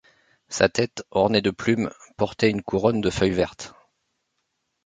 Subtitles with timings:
[0.49, 3.75] Sa tête, ornée de plumes, portait une couronne de feuilles vertes.